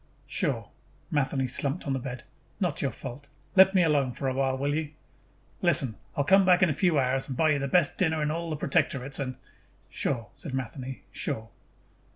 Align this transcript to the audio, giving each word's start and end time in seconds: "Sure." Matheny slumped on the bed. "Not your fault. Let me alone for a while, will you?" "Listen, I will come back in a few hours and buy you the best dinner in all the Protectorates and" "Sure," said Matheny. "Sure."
"Sure." 0.25 0.67
Matheny 1.11 1.45
slumped 1.45 1.85
on 1.85 1.93
the 1.93 1.99
bed. 1.99 2.23
"Not 2.59 2.81
your 2.81 2.89
fault. 2.89 3.29
Let 3.55 3.75
me 3.75 3.83
alone 3.83 4.13
for 4.13 4.27
a 4.27 4.33
while, 4.33 4.57
will 4.57 4.73
you?" 4.73 4.93
"Listen, 5.61 5.95
I 6.17 6.21
will 6.21 6.25
come 6.25 6.43
back 6.43 6.63
in 6.63 6.71
a 6.71 6.73
few 6.73 6.97
hours 6.97 7.27
and 7.27 7.37
buy 7.37 7.51
you 7.51 7.59
the 7.59 7.67
best 7.67 7.99
dinner 7.99 8.23
in 8.23 8.31
all 8.31 8.49
the 8.49 8.57
Protectorates 8.57 9.19
and" 9.19 9.35
"Sure," 9.91 10.29
said 10.33 10.55
Matheny. 10.55 11.03
"Sure." 11.11 11.49